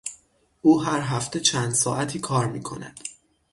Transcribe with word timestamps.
او 0.61 0.81
هر 0.83 0.99
هفته 0.99 1.39
چند 1.39 1.73
ساعتی 1.73 2.19
کار 2.19 2.47
میکند. 2.47 2.99